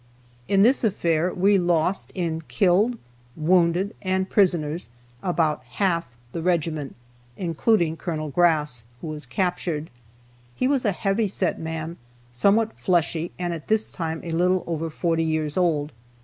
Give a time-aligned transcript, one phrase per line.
[0.47, 2.97] In this affair we lost, in killed,
[3.35, 4.89] wounded, and prisoners,
[5.21, 6.95] about half the regiment,
[7.37, 8.29] including Col.
[8.29, 9.91] Grass, who was captured.
[10.55, 11.97] He was a heavy set man,
[12.31, 15.91] somewhat fleshy, and at this time a little over forty years old.